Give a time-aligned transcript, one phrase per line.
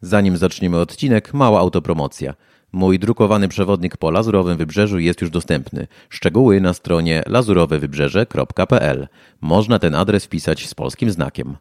[0.00, 2.34] Zanim zaczniemy odcinek, mała autopromocja.
[2.72, 5.86] Mój drukowany przewodnik po Lazurowym Wybrzeżu jest już dostępny.
[6.08, 9.08] Szczegóły na stronie lazurowewybrzeże.pl.
[9.40, 11.56] Można ten adres wpisać z polskim znakiem.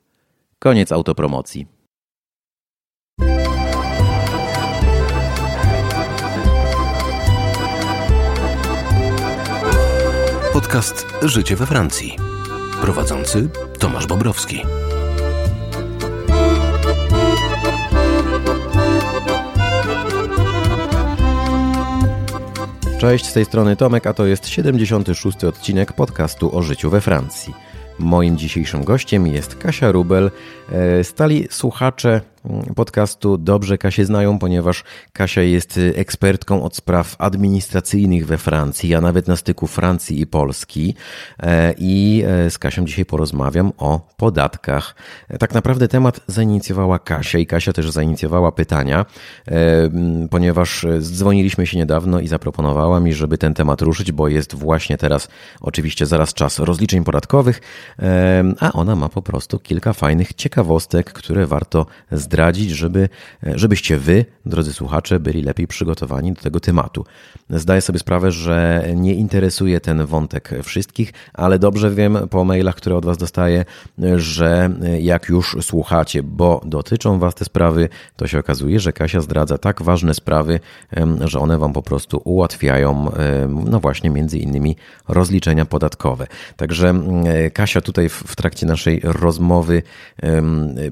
[0.60, 1.68] Koniec autopromocji.
[10.54, 12.16] Podcast Życie we Francji.
[12.82, 13.50] Prowadzący
[13.80, 14.62] Tomasz Bobrowski.
[22.98, 25.44] Cześć, z tej strony Tomek, a to jest 76.
[25.44, 27.54] odcinek podcastu o życiu we Francji.
[28.00, 30.32] Moim dzisiejszym gościem jest Kasia Rubel.
[30.72, 32.22] E, stali słuchacze
[32.76, 39.28] podcastu dobrze Kasię znają, ponieważ Kasia jest ekspertką od spraw administracyjnych we Francji, a nawet
[39.28, 40.96] na styku Francji i Polski.
[41.40, 44.96] E, I e, z Kasią dzisiaj porozmawiam o podatkach.
[45.40, 49.06] Tak naprawdę temat zainicjowała Kasia i Kasia też zainicjowała pytania,
[50.30, 55.28] ponieważ dzwoniliśmy się niedawno i zaproponowała mi, żeby ten temat ruszyć, bo jest właśnie teraz
[55.62, 57.62] oczywiście zaraz czas rozliczeń podatkowych,
[58.60, 63.10] a ona ma po prostu kilka fajnych ciekawostek, które warto zdradzić, żeby,
[63.44, 67.06] żebyście wy, drodzy słuchacze, byli lepiej przygotowani do tego tematu.
[67.50, 72.96] Zdaję sobie sprawę, że nie interesuje ten wątek wszystkich, ale dobrze wiem po mailach, które
[72.96, 73.66] od was dostaję,
[74.16, 79.58] że jak już słuchacie, bo dotyczą was te sprawy, to się okazuje, że Kasia zdradza
[79.58, 80.60] tak ważne sprawy,
[81.26, 83.12] że one wam po prostu ułatwiają,
[83.66, 84.76] no właśnie, między innymi
[85.08, 86.28] rozliczenia podatkowe.
[86.56, 86.94] Także
[87.54, 89.84] Kasia tutaj w trakcie naszej rozmowy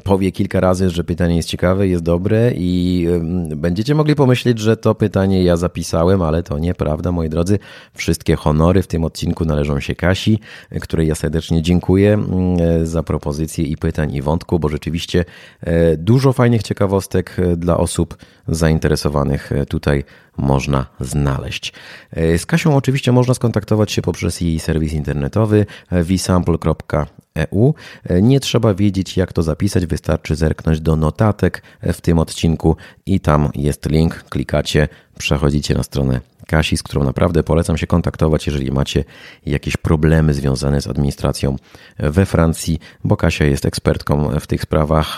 [0.04, 3.08] powie kilka razy, że pytanie jest ciekawe, jest dobre i
[3.56, 7.60] będziecie mogli pomyśleć, że to pytanie ja zapisałem, ale to nieprawda, moi drodzy.
[7.94, 10.40] Wszystkie honory w tym odcinku należą się Kasi,
[10.82, 12.24] której ja serdecznie dziękuję
[12.84, 15.26] za propozycje i pytań i wątku, bo rzeczywiście
[15.62, 20.04] e, dużo fajnych ciekawostek e, dla osób zainteresowanych e, tutaj
[20.38, 21.74] można znaleźć.
[22.38, 25.66] Z Kasią oczywiście można skontaktować się poprzez jej serwis internetowy
[27.36, 27.74] vsample.eu.
[28.22, 32.76] Nie trzeba wiedzieć, jak to zapisać, wystarczy zerknąć do notatek w tym odcinku
[33.06, 34.24] i tam jest link.
[34.30, 34.88] Klikacie,
[35.18, 39.04] przechodzicie na stronę Kasi, z którą naprawdę polecam się kontaktować, jeżeli macie
[39.46, 41.56] jakieś problemy związane z administracją
[42.00, 45.18] we Francji, bo Kasia jest ekspertką w tych sprawach,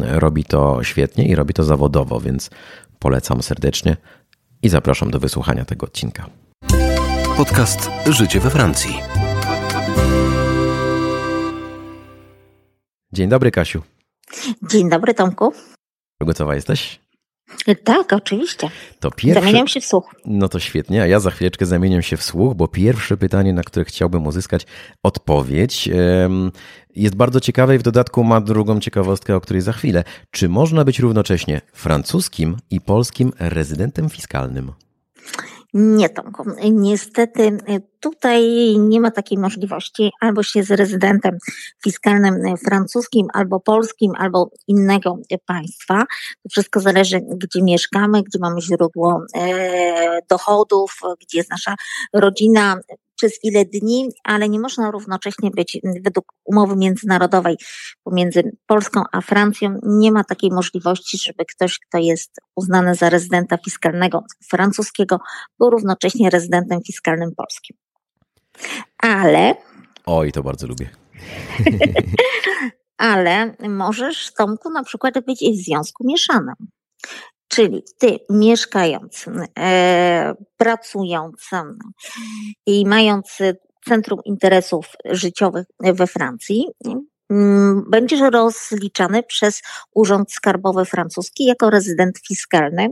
[0.00, 2.50] robi to świetnie i robi to zawodowo, więc
[2.98, 3.96] polecam serdecznie
[4.62, 6.26] i zapraszam do wysłuchania tego odcinka.
[7.36, 8.98] Podcast Życie we Francji.
[13.12, 13.82] Dzień dobry, Kasiu.
[14.62, 15.52] Dzień dobry, Tomku.
[16.22, 17.00] Gotowa jesteś?
[17.84, 18.70] Tak, oczywiście.
[19.00, 19.40] To pierwsze...
[19.40, 20.14] Zamieniam się w słuch.
[20.24, 23.62] No to świetnie, a ja za chwileczkę zamieniam się w słuch, bo pierwsze pytanie, na
[23.62, 24.66] które chciałbym uzyskać
[25.02, 25.88] odpowiedź,
[26.96, 30.04] jest bardzo ciekawe i w dodatku ma drugą ciekawostkę, o której za chwilę.
[30.30, 34.72] Czy można być równocześnie francuskim i polskim rezydentem fiskalnym?
[35.74, 36.42] Nie, Tomku.
[36.70, 38.42] Niestety y, tutaj
[38.78, 40.10] nie ma takiej możliwości.
[40.20, 41.38] Albo się z rezydentem
[41.84, 46.04] fiskalnym francuskim, albo polskim, albo innego państwa.
[46.42, 51.74] To wszystko zależy, gdzie mieszkamy, gdzie mamy źródło e, dochodów, gdzie jest nasza
[52.12, 52.76] rodzina,
[53.20, 57.56] przez ile dni, ale nie można równocześnie być według umowy międzynarodowej
[58.04, 59.74] pomiędzy Polską a Francją.
[59.82, 65.18] Nie ma takiej możliwości, żeby ktoś, kto jest uznany za rezydenta fiskalnego francuskiego,
[65.58, 67.76] był równocześnie rezydentem fiskalnym polskim.
[68.98, 69.54] Ale.
[70.06, 70.90] Oj, to bardzo lubię.
[73.12, 76.54] ale możesz, Tomku, na przykład być w związku mieszanym.
[77.50, 79.26] Czyli ty mieszkając,
[79.58, 81.50] e, pracując
[82.66, 83.38] i mając
[83.84, 86.66] Centrum Interesów Życiowych we Francji,
[87.30, 89.62] mm, będziesz rozliczany przez
[89.94, 92.88] Urząd Skarbowy Francuski jako rezydent fiskalny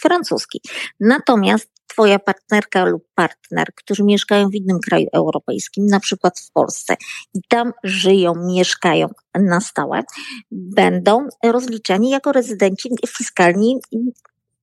[0.00, 0.60] francuski.
[1.00, 6.96] Natomiast twoja partnerka lub partner, którzy mieszkają w innym kraju europejskim, na przykład w Polsce
[7.34, 10.02] i tam żyją, mieszkają na stałe,
[10.50, 13.80] będą rozliczani jako rezydenci fiskalni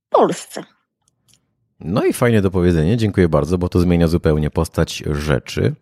[0.10, 0.64] Polsce.
[1.80, 5.76] No i fajnie do powiedzenia, dziękuję bardzo, bo to zmienia zupełnie postać rzeczy.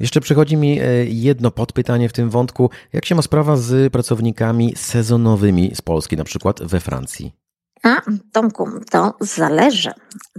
[0.00, 2.70] Jeszcze przychodzi mi e, jedno podpytanie w tym wątku.
[2.92, 7.43] Jak się ma sprawa z pracownikami sezonowymi z Polski, na przykład we Francji?
[7.84, 8.02] A,
[8.32, 9.92] Tomku, to zależy.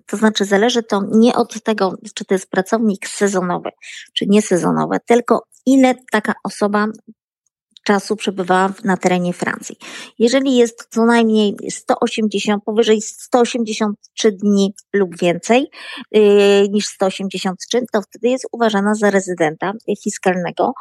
[0.05, 3.69] To znaczy, zależy to nie od tego, czy to jest pracownik sezonowy,
[4.13, 6.87] czy niesezonowy, tylko ile taka osoba
[7.85, 9.75] czasu przebywała na terenie Francji.
[10.19, 15.69] Jeżeli jest co najmniej 180, powyżej 183 dni lub więcej
[16.11, 16.21] yy,
[16.69, 19.73] niż 183, to wtedy jest uważana za rezydenta
[20.03, 20.73] fiskalnego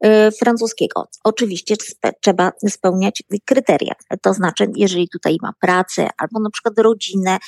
[0.00, 1.08] yy, francuskiego.
[1.24, 1.74] Oczywiście
[2.20, 7.38] trzeba spełniać kryteria, to znaczy jeżeli tutaj ma pracę albo na przykład rodzinę,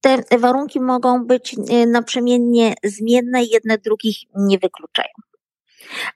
[0.00, 5.29] te warunki mogą być yy, naprzemiennie zmienne, jedne drugich nie wykluczają.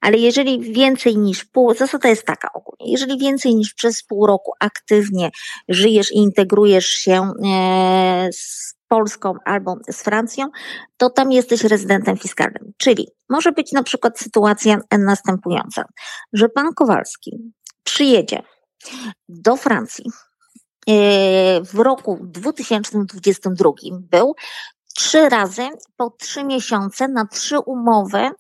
[0.01, 4.53] Ale jeżeli więcej niż pół, zasada jest taka ogólnie, jeżeli więcej niż przez pół roku
[4.61, 5.31] aktywnie
[5.69, 10.51] żyjesz i integrujesz się e, z Polską albo z Francją,
[10.97, 12.73] to tam jesteś rezydentem fiskalnym.
[12.77, 15.85] Czyli może być na przykład sytuacja następująca,
[16.33, 17.39] że pan Kowalski
[17.85, 18.43] przyjedzie
[19.29, 20.05] do Francji,
[20.89, 24.35] e, w roku 2022 był,
[24.97, 28.31] trzy razy po trzy miesiące na trzy umowy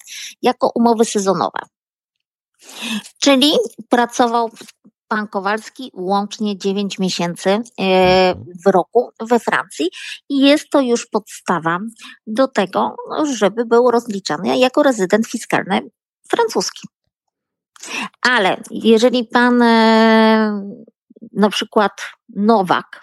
[0.43, 1.59] jako umowy sezonowe.
[3.19, 3.53] Czyli
[3.89, 4.51] pracował
[5.09, 7.61] pan Kowalski łącznie 9 miesięcy e,
[8.35, 9.91] w roku we Francji
[10.29, 11.79] i jest to już podstawa
[12.27, 12.97] do tego,
[13.37, 15.81] żeby był rozliczany jako rezydent fiskalny
[16.29, 16.89] francuski.
[18.23, 20.63] Ale jeżeli pan e,
[21.33, 21.93] na przykład
[22.37, 23.03] Nowak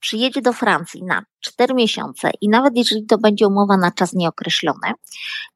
[0.00, 4.92] przyjedzie do Francji na 4 miesiące i nawet jeżeli to będzie umowa na czas nieokreślony,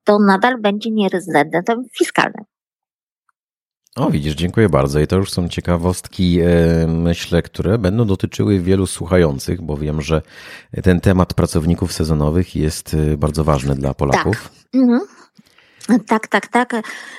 [0.05, 2.45] to nadal będzie nierezydentem fiskalnym.
[3.97, 5.01] O, widzisz, dziękuję bardzo.
[5.01, 10.23] I to już są ciekawostki, e, myślę, które będą dotyczyły wielu słuchających, bo wiem, że
[10.83, 14.43] ten temat pracowników sezonowych jest e, bardzo ważny dla Polaków.
[14.43, 14.83] Tak.
[14.83, 15.01] Mhm.
[16.09, 16.73] Tak, tak, tak.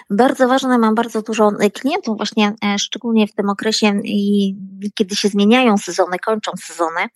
[0.10, 4.56] Bardzo ważne, mam bardzo dużo klientów właśnie, e, szczególnie w tym okresie, i
[4.96, 7.08] kiedy się zmieniają sezony, kończą sezony.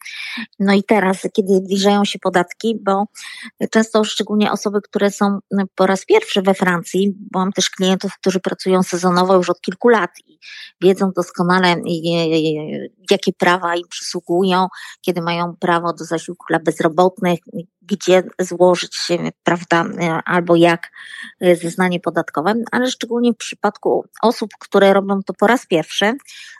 [0.59, 3.03] No i teraz, kiedy zbliżają się podatki, bo
[3.71, 5.39] często szczególnie osoby, które są
[5.75, 9.89] po raz pierwszy we Francji, bo mam też klientów, którzy pracują sezonowo już od kilku
[9.89, 10.39] lat i
[10.81, 11.75] wiedzą doskonale,
[13.11, 14.67] jakie prawa im przysługują,
[15.01, 17.39] kiedy mają prawo do zasiłku dla bezrobotnych,
[17.91, 18.97] gdzie złożyć
[19.43, 19.85] prawda,
[20.25, 20.91] albo jak
[21.61, 26.13] zeznanie podatkowe, ale szczególnie w przypadku osób, które robią to po raz pierwszy,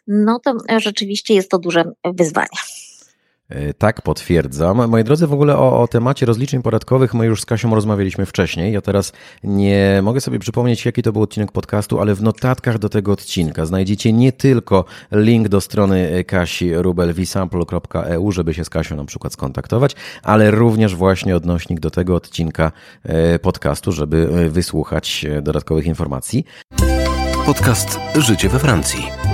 [0.07, 2.47] no to rzeczywiście jest to duże wyzwanie.
[3.51, 4.89] E, tak, potwierdzam.
[4.89, 8.73] Moi drodzy, w ogóle o, o, temacie rozliczeń podatkowych my już z Kasią rozmawialiśmy wcześniej.
[8.73, 9.13] Ja teraz
[9.43, 13.65] nie mogę sobie przypomnieć, jaki to był odcinek podcastu, ale w notatkach do tego odcinka
[13.65, 19.33] znajdziecie nie tylko link do strony Kasi Rubel vsample.eu, żeby się z Kasią na przykład
[19.33, 22.71] skontaktować, ale również właśnie odnośnik do tego odcinka
[23.03, 26.45] e, podcastu, żeby e, wysłuchać dodatkowych informacji.
[27.45, 29.30] Podcast Życie we Francji.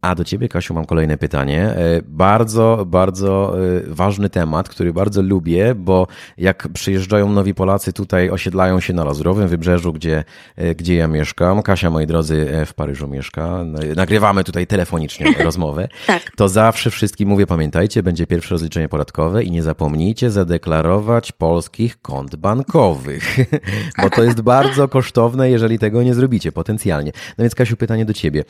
[0.00, 1.62] A do Ciebie, Kasiu, mam kolejne pytanie.
[1.62, 6.06] E, bardzo, bardzo e, ważny temat, który bardzo lubię, bo
[6.36, 10.24] jak przyjeżdżają nowi Polacy tutaj, osiedlają się na Lazurowym Wybrzeżu, gdzie,
[10.56, 11.62] e, gdzie ja mieszkam.
[11.62, 13.64] Kasia, moi drodzy, w Paryżu mieszka.
[13.96, 15.88] Nagrywamy tutaj telefonicznie rozmowę.
[16.06, 16.22] tak.
[16.36, 22.36] To zawsze wszystkim mówię, pamiętajcie, będzie pierwsze rozliczenie podatkowe i nie zapomnijcie zadeklarować polskich kont
[22.36, 23.36] bankowych,
[24.02, 27.12] bo to jest bardzo kosztowne, jeżeli tego nie zrobicie potencjalnie.
[27.38, 28.44] No więc, Kasiu, pytanie do Ciebie.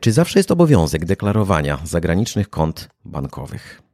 [0.00, 3.87] Czy zawsze jest obowiązek obowiązek deklarowania zagranicznych kont bankowych.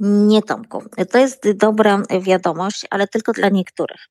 [0.00, 0.82] Nie, Tomku.
[1.10, 4.08] To jest dobra wiadomość, ale tylko dla niektórych.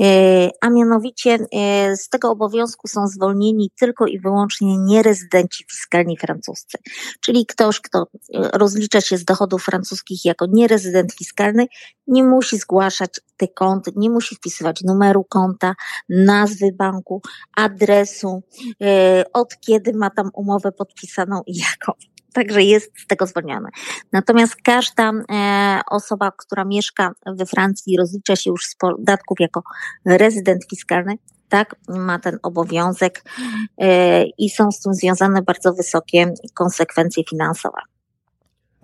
[0.00, 6.78] E, a mianowicie e, z tego obowiązku są zwolnieni tylko i wyłącznie nierezydenci fiskalni francuscy.
[7.20, 8.06] Czyli ktoś, kto
[8.52, 11.66] rozlicza się z dochodów francuskich jako nierezydent fiskalny,
[12.06, 15.74] nie musi zgłaszać tych kont, nie musi wpisywać numeru konta,
[16.08, 17.22] nazwy banku,
[17.56, 18.42] adresu,
[18.82, 22.09] e, od kiedy ma tam umowę podpisaną i jaką.
[22.32, 23.68] Także jest z tego zwolniony.
[24.12, 29.62] Natomiast każda e, osoba, która mieszka we Francji, rozlicza się już z podatków jako
[30.04, 31.14] rezydent fiskalny,
[31.48, 33.24] tak, ma ten obowiązek
[33.78, 37.80] e, i są z tym związane bardzo wysokie konsekwencje finansowe.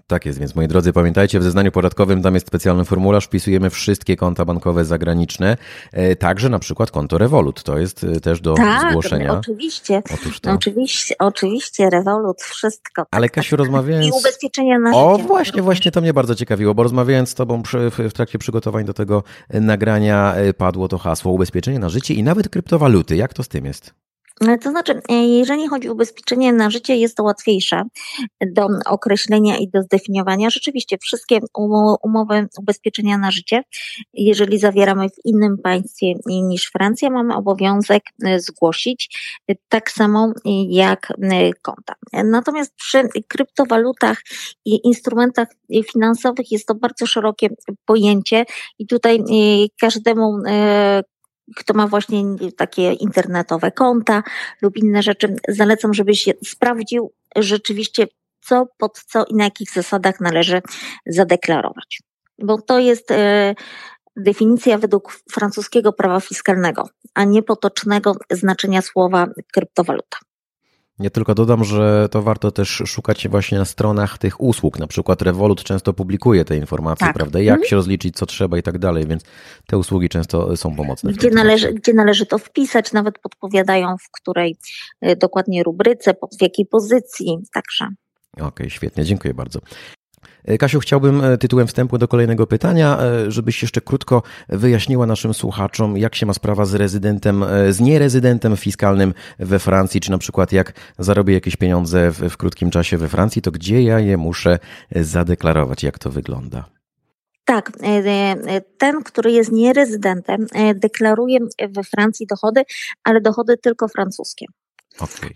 [0.09, 4.17] Tak jest, więc moi drodzy, pamiętajcie, w zeznaniu podatkowym tam jest specjalny formularz, wpisujemy wszystkie
[4.17, 5.57] konta bankowe zagraniczne,
[5.93, 9.33] e, także na przykład konto Revolut, to jest e, też do tak, zgłoszenia.
[9.33, 10.03] oczywiście,
[10.55, 13.03] oczywiście, oczywiście Revolut, wszystko.
[13.03, 14.07] Tak, Ale Kasiu, tak, rozmawiając...
[14.07, 17.91] I ubezpieczenia na O, właśnie, właśnie to mnie bardzo ciekawiło, bo rozmawiając z Tobą przy,
[17.91, 22.49] w, trakcie przygotowań do tego nagrania e, padło to hasło ubezpieczenie na życie i nawet
[22.49, 23.17] kryptowaluty.
[23.17, 24.06] Jak to z tym jest?
[24.41, 27.83] To znaczy, e, jeżeli chodzi o ubezpieczenie na życie, jest to łatwiejsze
[28.47, 30.51] do określenia i do zdefiniowania.
[30.51, 31.39] Rzeczywiście, wszystkie
[32.03, 33.63] umowy ubezpieczenia na życie,
[34.15, 40.33] jeżeli zawieramy w innym państwie niż Francja, mamy obowiązek e, zgłosić, e, tak samo
[40.69, 41.13] jak
[41.63, 41.95] konta.
[42.13, 44.23] Natomiast przy kryptowalutach
[44.65, 45.49] i instrumentach
[45.93, 47.49] finansowych jest to bardzo szerokie
[47.85, 48.45] pojęcie
[48.79, 49.25] i tutaj
[49.81, 50.39] każdemu
[51.57, 52.23] kto ma właśnie
[52.57, 54.23] takie internetowe konta
[54.63, 58.07] lub inne rzeczy, zalecam, żebyś sprawdził rzeczywiście,
[58.41, 60.63] co pod co i na jakich zasadach należy
[61.07, 62.03] zadeklarować.
[62.39, 63.55] Bo to jest e,
[64.17, 70.19] definicja według francuskiego prawa fiskalnego, a nie potocznego znaczenia słowa kryptowaluta.
[70.99, 74.79] Ja tylko dodam, że to warto też szukać właśnie na stronach tych usług.
[74.79, 77.17] Na przykład Revolut często publikuje te informacje, tak.
[77.17, 77.41] prawda?
[77.41, 77.69] Jak mhm.
[77.69, 79.25] się rozliczyć, co trzeba i tak dalej, więc
[79.67, 81.13] te usługi często są pomocne.
[81.13, 84.57] Gdzie należy, gdzie należy to wpisać, nawet podpowiadają, w której
[85.07, 87.89] y, dokładnie rubryce, w jakiej pozycji, także.
[88.33, 89.61] Okej, okay, świetnie, dziękuję bardzo.
[90.47, 95.35] E, Kasiu, chciałbym e, tytułem wstępu do kolejnego pytania, e, żebyś jeszcze krótko wyjaśniła naszym
[95.35, 100.53] słuchaczom, jak się ma sprawa z rezydentem, z nierezydentem fiskalnym we Francji, czy na przykład
[100.53, 104.59] jak zarobię jakieś pieniądze w, w krótkim czasie we Francji, to gdzie ja je muszę
[104.97, 106.65] zadeklarować, jak to wygląda?
[107.45, 107.73] Tak,
[108.79, 111.39] ten, który jest nierezydentem, deklaruje
[111.69, 112.63] we Francji dochody,
[113.05, 114.47] ale dochody tylko francuskie.
[114.99, 115.31] Okay.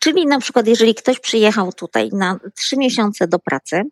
[0.00, 3.82] Czyli na przykład, jeżeli ktoś przyjechał tutaj na trzy miesiące do pracy,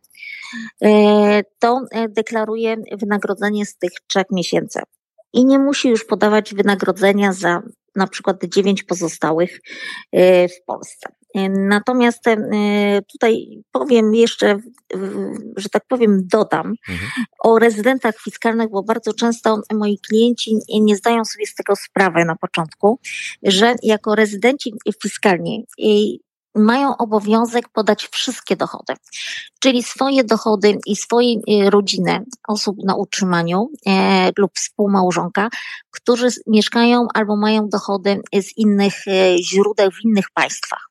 [1.58, 4.80] to y, deklaruje wynagrodzenie z tych trzech miesięcy
[5.32, 7.62] i nie musi już podawać wynagrodzenia za
[7.96, 9.60] na przykład dziewięć pozostałych
[10.48, 11.08] w Polsce.
[11.48, 12.36] Natomiast e,
[13.12, 14.58] tutaj powiem jeszcze,
[15.56, 17.10] że tak powiem, dodam mhm.
[17.44, 22.36] o rezydentach fiskalnych, bo bardzo często moi klienci nie zdają sobie z tego sprawy na
[22.36, 22.98] początku,
[23.42, 25.66] że jako rezydenci fiskalni
[26.54, 28.94] mają obowiązek podać wszystkie dochody,
[29.60, 35.48] czyli swoje dochody i swojej e, rodziny, osób na utrzymaniu e, lub współmałżonka,
[35.90, 40.90] którzy mieszkają albo mają dochody z innych e, źródeł w innych państwach.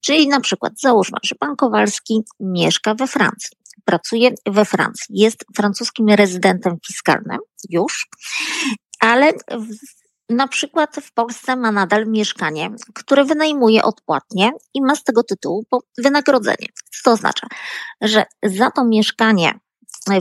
[0.00, 6.08] Czyli na przykład załóżmy, że pan Kowalski mieszka we Francji, pracuje we Francji, jest francuskim
[6.08, 8.08] rezydentem fiskalnym już,
[9.00, 9.32] ale
[10.28, 15.64] na przykład w Polsce ma nadal mieszkanie, które wynajmuje odpłatnie i ma z tego tytułu
[15.98, 16.66] wynagrodzenie.
[16.92, 17.46] Co to oznacza?
[18.00, 19.60] Że za to mieszkanie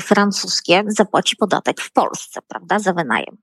[0.02, 3.38] francuskie zapłaci podatek w Polsce, prawda, za wynajem.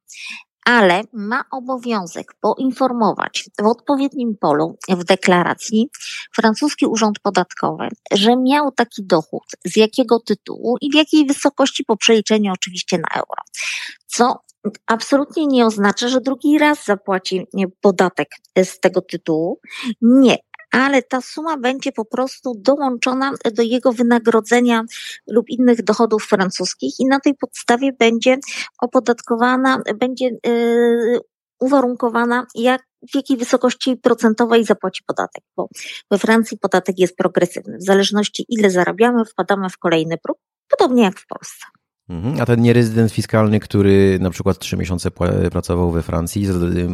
[0.64, 5.88] Ale ma obowiązek poinformować w odpowiednim polu w deklaracji
[6.34, 11.96] francuski urząd podatkowy, że miał taki dochód, z jakiego tytułu i w jakiej wysokości po
[11.96, 13.42] przeliczeniu oczywiście na euro.
[14.06, 14.40] Co
[14.86, 17.46] absolutnie nie oznacza, że drugi raz zapłaci
[17.80, 18.28] podatek
[18.64, 19.60] z tego tytułu.
[20.00, 20.36] Nie,
[20.72, 24.82] ale ta suma będzie po prostu dołączona do jego wynagrodzenia
[25.26, 28.38] lub innych dochodów francuskich i na tej podstawie będzie
[28.78, 31.20] opodatkowana, będzie yy,
[31.60, 35.68] uwarunkowana, jak, w jakiej wysokości procentowej zapłaci podatek, bo
[36.10, 37.78] we Francji podatek jest progresywny.
[37.78, 40.38] W zależności ile zarabiamy, wpadamy w kolejny próg,
[40.68, 41.66] podobnie jak w Polsce.
[42.08, 42.40] Mhm.
[42.40, 45.10] A ten nierezydent fiskalny, który na przykład trzy miesiące
[45.50, 46.46] pracował we Francji,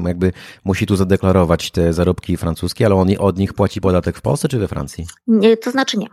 [0.06, 0.32] jakby
[0.64, 4.58] musi tu zadeklarować te zarobki francuskie, ale on od nich płaci podatek w Polsce czy
[4.58, 5.06] we Francji?
[5.26, 6.06] Nie, to znaczy nie.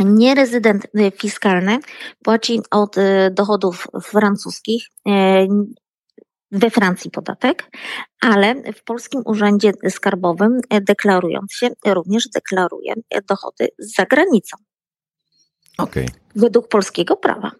[0.00, 1.78] Nierezydent fiskalny
[2.22, 5.46] płaci od e, dochodów francuskich e,
[6.52, 7.70] we Francji podatek,
[8.20, 12.94] ale w Polskim Urzędzie Skarbowym deklarując się również deklaruje
[13.28, 14.56] dochody za granicą.
[15.78, 16.06] Okay.
[16.36, 17.50] Według polskiego prawa.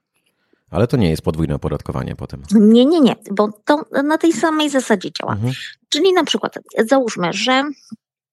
[0.75, 2.43] Ale to nie jest podwójne opodatkowanie potem.
[2.53, 5.33] Nie, nie, nie, bo to na tej samej zasadzie działa.
[5.33, 5.53] Mhm.
[5.89, 7.63] Czyli na przykład załóżmy, że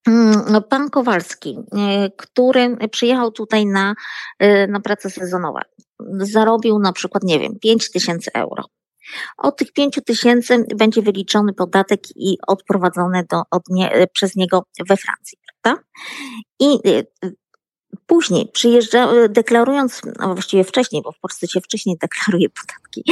[0.07, 3.93] mm, pan Kowalski, e, który przyjechał tutaj na,
[4.39, 5.59] e, na pracę sezonową,
[6.17, 8.63] zarobił na przykład, nie wiem, 5 tysięcy euro.
[9.37, 14.97] Od tych 5 tysięcy będzie wyliczony podatek i odprowadzony do, od nie, przez niego we
[14.97, 15.83] Francji, prawda?
[16.59, 17.03] I e,
[18.07, 23.03] Później przyjeżdża, e, deklarując, no właściwie wcześniej, bo w Polsce się wcześniej deklaruje podatki.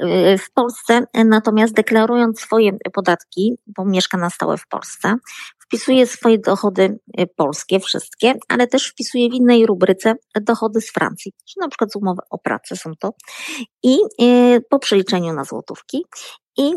[0.00, 5.14] E, w Polsce natomiast deklarując swoje podatki, bo mieszka na stałe w Polsce,
[5.58, 11.32] wpisuje swoje dochody e, polskie, wszystkie, ale też wpisuje w innej rubryce dochody z Francji,
[11.44, 13.14] czy na przykład z umowy o pracę są to.
[13.82, 13.98] I
[14.70, 16.04] po przeliczeniu na złotówki
[16.56, 16.72] i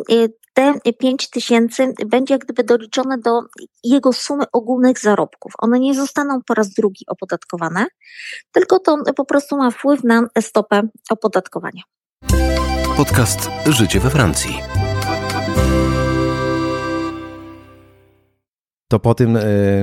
[0.54, 3.42] te 5 tysięcy będzie jak gdyby doliczone do
[3.84, 5.54] jego sumy ogólnych zarobków.
[5.58, 7.86] One nie zostaną po raz drugi opodatkowane,
[8.52, 11.82] tylko to po prostu ma wpływ na stopę opodatkowania.
[12.98, 14.85] Podcast Życie we Francji.
[18.88, 19.42] To po tym, e,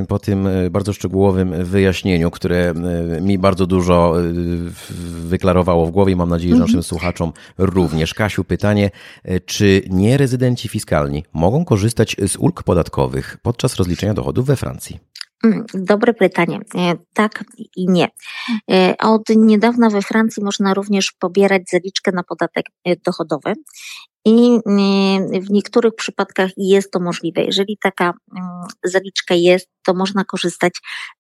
[0.09, 2.75] po tym e, bardzo szczegółowym wyjaśnieniu, które
[3.17, 4.15] e, mi bardzo dużo
[5.25, 6.83] wyklarowało w głowie, mam nadzieję, że naszym mhm.
[6.83, 8.15] słuchaczom również.
[8.15, 8.91] Kasiu, pytanie,
[9.47, 15.12] czy nierezydenci fiskalni mogą korzystać z ulg podatkowych podczas rozliczenia dochodów we Francji?
[15.45, 16.61] Mm, dobre pytanie.
[16.75, 17.45] E, tak
[17.77, 18.09] i nie.
[18.71, 23.55] E, od niedawna we Francji można również pobierać zaliczkę na podatek e, dochodowy
[24.25, 24.59] i
[25.41, 27.45] w niektórych przypadkach jest to możliwe.
[27.45, 30.73] Jeżeli taka mm, zaliczka jest, to można korzystać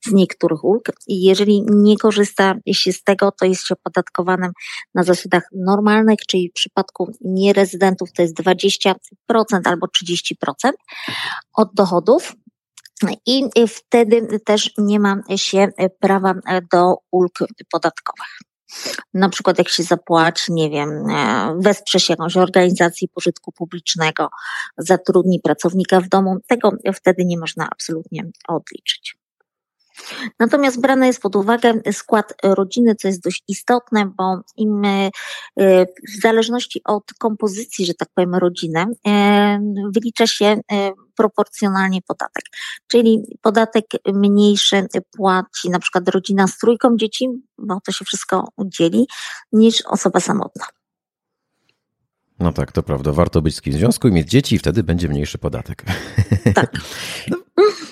[0.06, 0.92] z niektórych ulg.
[1.08, 4.52] Jeżeli nie korzysta się z tego, to jest się opodatkowanym
[4.94, 8.94] na zasadach normalnych, czyli w przypadku nierezydentów to jest 20%
[9.64, 10.72] albo 30%
[11.54, 12.32] od dochodów.
[13.26, 15.68] I wtedy też nie ma się
[16.00, 16.35] prawa
[16.73, 17.38] do ulg
[17.71, 18.38] podatkowych.
[19.14, 24.28] Na przykład jak się zapłaci, nie wiem, e, wesprze się jakąś organizacji pożytku publicznego,
[24.78, 29.16] zatrudni pracownika w domu, tego wtedy nie można absolutnie odliczyć.
[30.38, 34.82] Natomiast brany jest pod uwagę skład rodziny, co jest dość istotne, bo im
[36.09, 39.61] w zależności od kompozycji, że tak powiem, rodziny, e,
[39.94, 42.45] wylicza się e, proporcjonalnie podatek.
[42.87, 47.28] Czyli podatek mniejszy płaci na przykład rodzina z trójką dzieci,
[47.59, 49.07] bo to się wszystko dzieli,
[49.52, 50.64] niż osoba samotna.
[52.38, 53.12] No tak, to prawda.
[53.12, 55.85] Warto być z kim w związku i mieć dzieci i wtedy będzie mniejszy podatek.
[56.54, 56.73] Tak.
[57.31, 57.37] no,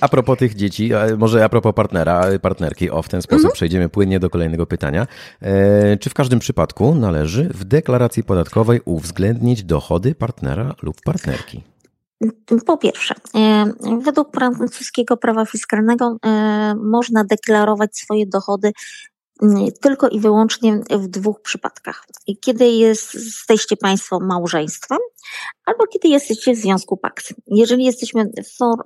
[0.00, 3.54] a propos tych dzieci, może a propos partnera, partnerki, o w ten sposób mhm.
[3.54, 5.06] przejdziemy płynnie do kolejnego pytania.
[5.42, 11.62] E, czy w każdym przypadku należy w deklaracji podatkowej uwzględnić dochody partnera lub partnerki?
[12.66, 13.64] Po pierwsze, e,
[14.00, 18.72] według francuskiego prawa fiskalnego e, można deklarować swoje dochody
[19.80, 22.06] tylko i wyłącznie w dwóch przypadkach.
[22.40, 24.98] Kiedy jesteście Państwo małżeństwem,
[25.64, 27.34] albo kiedy jesteście w związku pakt.
[27.46, 28.30] Jeżeli jesteśmy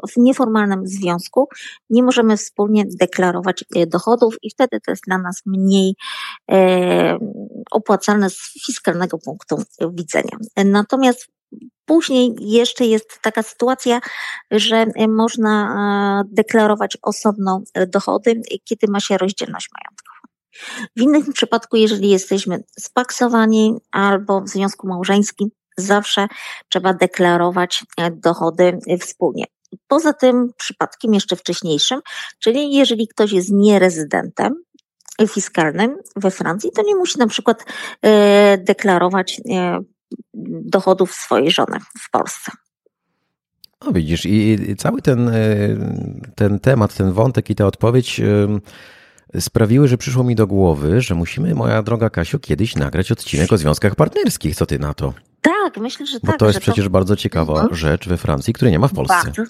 [0.08, 1.48] w nieformalnym związku,
[1.90, 5.94] nie możemy wspólnie deklarować e, dochodów i wtedy to jest dla nas mniej
[7.70, 9.56] opłacalne z fiskalnego punktu
[9.92, 10.38] widzenia.
[10.64, 11.33] Natomiast
[11.84, 14.00] Później jeszcze jest taka sytuacja,
[14.50, 15.74] że można
[16.24, 20.14] e, deklarować osobno dochody, kiedy ma się rozdzielność majątkową.
[20.96, 26.26] W innym przypadku, jeżeli jesteśmy spaksowani albo w związku małżeńskim, zawsze
[26.68, 29.44] trzeba deklarować e, dochody wspólnie.
[29.88, 32.00] Poza tym przypadkiem jeszcze wcześniejszym,
[32.38, 34.54] czyli jeżeli ktoś jest nierezydentem
[35.28, 37.64] fiskalnym we Francji, to nie musi na przykład
[38.02, 39.80] e, deklarować e,
[40.64, 42.52] dochodów swojej żony w Polsce.
[43.86, 45.30] No widzisz, i cały ten,
[46.34, 48.20] ten temat, ten wątek i ta odpowiedź
[49.40, 53.58] sprawiły, że przyszło mi do głowy, że musimy, moja droga Kasiu, kiedyś nagrać odcinek o
[53.58, 54.56] związkach partnerskich.
[54.56, 55.14] Co ty na to?
[55.44, 56.38] Tak, myślę, że Bo tak.
[56.38, 56.90] to jest przecież to...
[56.90, 57.74] bardzo ciekawa mhm.
[57.74, 59.14] rzecz we Francji, której nie ma w Polsce.
[59.24, 59.42] Bardzo.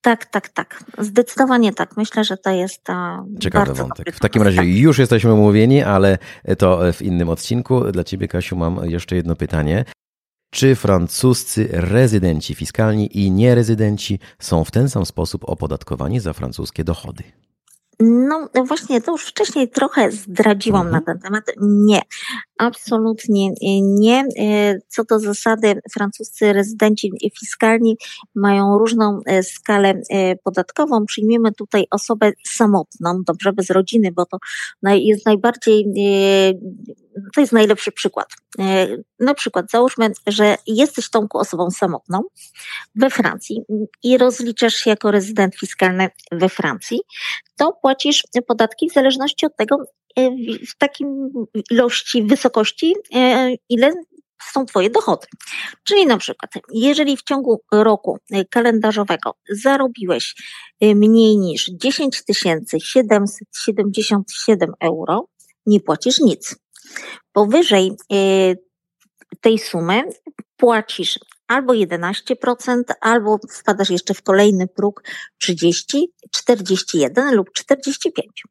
[0.00, 0.84] Tak, tak, tak.
[0.98, 1.96] Zdecydowanie tak.
[1.96, 2.82] Myślę, że to jest
[3.40, 4.16] Ciekawy wątek.
[4.16, 4.66] W takim razie tak.
[4.66, 6.18] już jesteśmy umówieni, ale
[6.58, 7.92] to w innym odcinku.
[7.92, 9.84] Dla ciebie, Kasiu, mam jeszcze jedno pytanie.
[10.50, 17.24] Czy francuscy rezydenci fiskalni i nierezydenci są w ten sam sposób opodatkowani za francuskie dochody?
[18.00, 21.04] No właśnie, to już wcześniej trochę zdradziłam mhm.
[21.04, 21.44] na ten temat.
[21.60, 22.00] Nie,
[22.58, 23.50] absolutnie
[23.82, 24.24] nie.
[24.38, 27.96] E, co do zasady, francuscy rezydenci fiskalni
[28.34, 31.06] mają różną e, skalę e, podatkową.
[31.06, 34.38] Przyjmiemy tutaj osobę samotną, dobrze, bez rodziny, bo to
[34.82, 35.86] jest najbardziej
[37.34, 38.28] to jest najlepszy przykład.
[39.20, 42.22] Na przykład załóżmy, że jesteś Tomku osobą samotną
[42.94, 43.62] we Francji
[44.02, 47.00] i rozliczasz się jako rezydent fiskalny we Francji,
[47.56, 49.76] to płacisz podatki w zależności od tego,
[50.16, 50.30] e,
[50.66, 51.30] w takim
[51.70, 53.92] ilości, wysokości, e, ile
[54.52, 55.26] są Twoje dochody.
[55.84, 58.18] Czyli na przykład, jeżeli w ciągu roku
[58.50, 60.34] kalendarzowego zarobiłeś
[60.80, 62.22] mniej niż 10
[62.78, 65.28] 777 euro,
[65.66, 66.56] nie płacisz nic.
[67.32, 67.92] Powyżej
[69.40, 70.02] tej sumy
[70.56, 75.02] płacisz albo 11%, albo wpadasz jeszcze w kolejny próg
[75.38, 78.44] 30, 41 lub 45.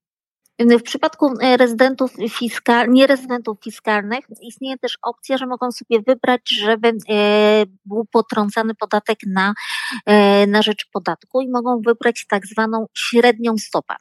[0.60, 6.88] W przypadku y, rezydentów fiskal, nierezydentów fiskalnych istnieje też opcja, że mogą sobie wybrać, żeby
[6.88, 6.94] y,
[7.86, 9.54] był potrącany podatek na,
[10.48, 13.96] na rzecz podatku i mogą wybrać tak zwaną średnią stopę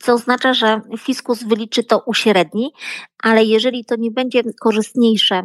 [0.00, 2.72] co oznacza, że fiskus wyliczy to uśredni,
[3.22, 5.42] ale jeżeli to nie będzie korzystniejsze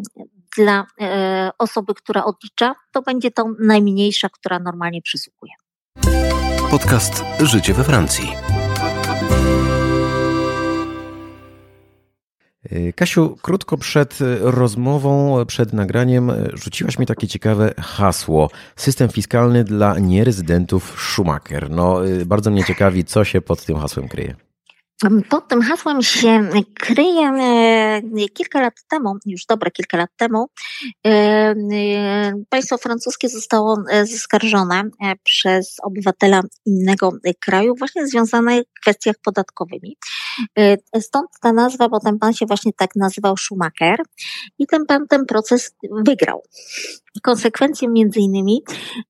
[0.60, 5.52] dla e, osoby, która odlicza, to będzie to najmniejsza, która normalnie przysługuje.
[6.72, 8.30] Podcast Życie we Francji.
[12.72, 18.50] E, Kasiu, krótko przed rozmową, przed nagraniem rzuciłaś mi takie ciekawe hasło.
[18.76, 21.70] System fiskalny dla nierezydentów Schumacher.
[21.70, 24.49] No, e, bardzo mnie ciekawi, co się pod tym hasłem kryje.
[25.30, 30.48] Pod tym hasłem się kryje e, kilka lat temu, już dobre kilka lat temu,
[31.08, 34.84] e, e, państwo francuskie zostało zaskarżone
[35.24, 39.98] przez obywatela innego kraju, właśnie związane w kwestiach podatkowymi.
[41.00, 44.00] Stąd ta nazwa, bo ten pan się właśnie tak nazywał Schumacher
[44.60, 46.44] i ten pan ten proces wygrał.
[47.24, 48.62] Konsekwencją między innymi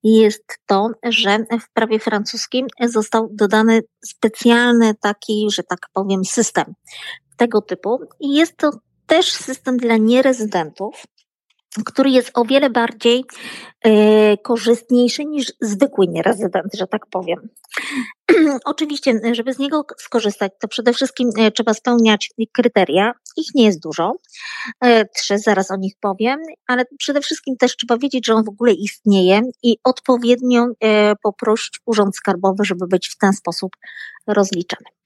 [0.04, 6.74] jest to, że w prawie francuskim został dodany specjalny taki, że tak powiem, system
[7.38, 8.00] tego typu.
[8.20, 8.72] I jest to
[9.08, 11.04] też system dla nierezydentów,
[11.86, 13.26] który jest o wiele bardziej
[13.86, 17.50] e, korzystniejszy niż zwykły nierezydent, że tak powiem.
[18.66, 23.14] Oczywiście, żeby z niego skorzystać, to przede wszystkim e, trzeba spełniać kryteria.
[23.38, 24.16] Ich nie jest dużo,
[24.82, 28.50] e, trzy, zaraz o nich powiem, ale przede wszystkim też trzeba wiedzieć, że on w
[28.50, 30.68] ogóle istnieje i odpowiednio
[31.24, 33.72] poprosić Urząd Skarbowy, żeby być w ten sposób
[34.28, 34.99] rozliczany.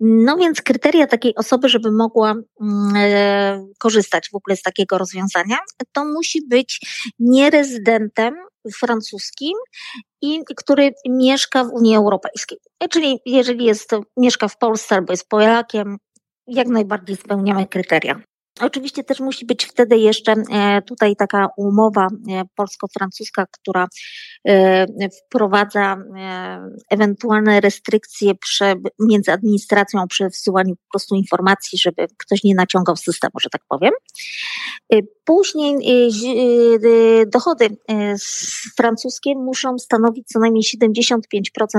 [0.00, 5.56] No więc kryteria takiej osoby, żeby mogła mm, e, korzystać w ogóle z takiego rozwiązania,
[5.92, 6.80] to musi być
[7.18, 8.34] nierezydentem
[8.74, 9.52] francuskim
[10.22, 12.58] i który mieszka w Unii Europejskiej.
[12.80, 15.96] E, czyli jeżeli jest, mieszka w Polsce albo jest Polakiem,
[16.46, 18.20] jak najbardziej spełniamy kryteria.
[18.60, 23.88] Oczywiście też musi być wtedy jeszcze e, tutaj taka umowa e, polsko-francuska, która
[24.48, 25.96] e, wprowadza
[26.90, 28.32] ewentualne restrykcje
[29.00, 33.92] między administracją przy wsyłaniu po prostu informacji, żeby ktoś nie naciągał systemu, że tak powiem.
[35.24, 35.76] Później
[37.26, 37.76] dochody
[38.76, 41.20] francuskie muszą stanowić co najmniej 75%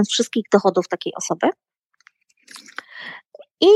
[0.10, 1.48] wszystkich dochodów takiej osoby.
[3.62, 3.68] I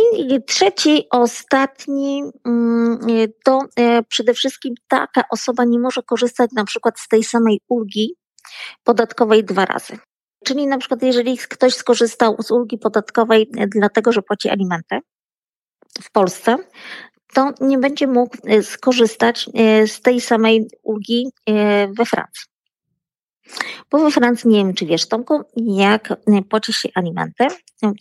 [0.48, 3.00] trzeci, ostatni, mm,
[3.44, 8.16] to e, przede wszystkim taka osoba nie może korzystać na przykład z tej samej ulgi
[8.84, 9.98] podatkowej dwa razy.
[10.46, 15.00] Czyli na przykład jeżeli ktoś skorzystał z ulgi podatkowej e, dlatego, że płaci alimenty
[16.02, 16.58] w Polsce,
[17.34, 19.50] to nie będzie mógł e, skorzystać
[19.88, 21.32] z tej samej ulgi
[21.98, 22.46] we Francji.
[23.92, 26.14] Bo we Francji, nie wiem czy wiesz Tomku, jak
[26.50, 27.48] płaci się alimenty,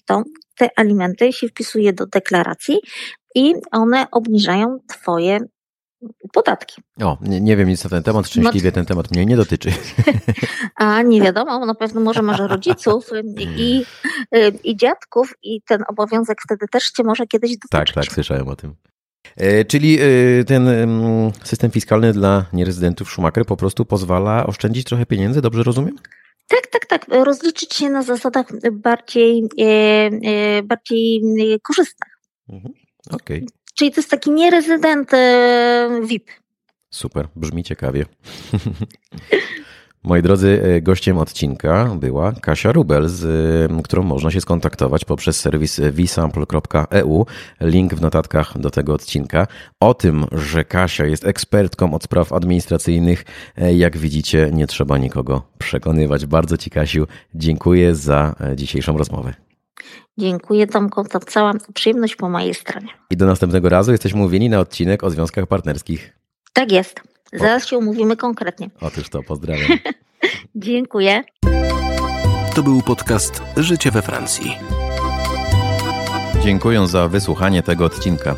[0.07, 0.23] to
[0.59, 2.79] te alimenty się wpisuje do deklaracji
[3.35, 5.40] i one obniżają Twoje
[6.33, 6.83] podatki.
[7.01, 9.71] O, nie, nie, wiem nic na ten temat, szczęśliwie ten temat mnie nie dotyczy.
[10.77, 13.85] A nie wiadomo, na pewno może masz rodziców i, i,
[14.64, 17.71] i dziadków i ten obowiązek wtedy też Cię może kiedyś dotyczyć.
[17.71, 18.75] Tak, tak, słyszałem o tym.
[19.37, 20.68] E, czyli e, ten
[21.44, 25.97] system fiskalny dla nierezydentów Schumacher po prostu pozwala oszczędzić trochę pieniędzy, dobrze rozumiem?
[26.48, 27.06] Tak, tak, tak.
[27.08, 31.22] Rozliczyć się na zasadach bardziej, e, e, bardziej
[31.54, 32.18] e, korzystnych.
[32.48, 32.74] Mhm.
[33.11, 33.46] Okay.
[33.74, 35.11] Czyli to jest taki nierezydent
[36.02, 36.30] VIP.
[36.90, 38.06] Super, brzmi ciekawie.
[40.09, 43.25] Moi drodzy, e, gościem odcinka była Kasia Rubel, z
[43.71, 47.27] e, którą można się skontaktować poprzez serwis vsample.eu.
[47.61, 49.47] Link w notatkach do tego odcinka.
[49.81, 53.25] O tym, że Kasia jest ekspertką od spraw administracyjnych,
[53.57, 56.27] e, jak widzicie, nie trzeba nikogo przekonywać.
[56.27, 59.35] Bardzo Ci, Kasiu, dziękuję za dzisiejszą rozmowę.
[60.18, 62.88] Dziękuję Tomku, to cała przyjemność po mojej stronie.
[63.11, 66.12] I do następnego razu jesteśmy mówieni na odcinek o związkach partnerskich.
[66.53, 67.17] Tak jest.
[67.33, 68.71] Zaraz się umówimy konkretnie.
[68.81, 69.79] Otóż to, pozdrawiam.
[70.55, 71.25] Dziękuję.
[72.55, 74.57] To był podcast Życie we Francji.
[76.43, 78.35] Dziękuję za wysłuchanie tego odcinka.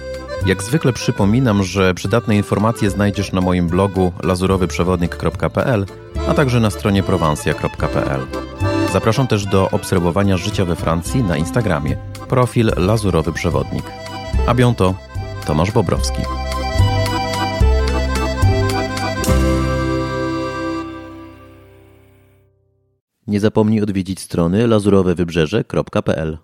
[0.46, 5.86] Jak zwykle przypominam, że przydatne informacje znajdziesz na moim blogu lazurowyprzewodnik.pl,
[6.28, 8.26] a także na stronie prowansja.pl.
[8.92, 11.96] Zapraszam też do obserwowania życia we Francji na Instagramie.
[12.28, 13.84] Profil Lazurowy Przewodnik.
[14.46, 14.94] A bientôt,
[15.46, 16.22] Tomasz Bobrowski.
[23.30, 26.38] Nie zapomnij odwiedzić strony lazurowewybrzeże.pl